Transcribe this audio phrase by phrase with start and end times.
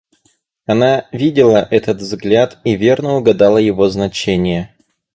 [0.65, 4.73] Она видела этот взгляд и верно угадала его значение.